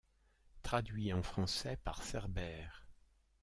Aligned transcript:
Traduit 0.63 1.13
en 1.13 1.21
français 1.21 1.77
par 1.83 2.01
cérbère. 2.01 2.87